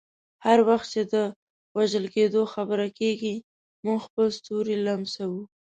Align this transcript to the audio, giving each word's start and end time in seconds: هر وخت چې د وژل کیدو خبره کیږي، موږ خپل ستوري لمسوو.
هر 0.45 0.59
وخت 0.69 0.87
چې 0.93 1.01
د 1.13 1.15
وژل 1.77 2.05
کیدو 2.15 2.41
خبره 2.53 2.87
کیږي، 2.99 3.35
موږ 3.85 3.99
خپل 4.07 4.25
ستوري 4.37 4.75
لمسوو. 4.85 5.41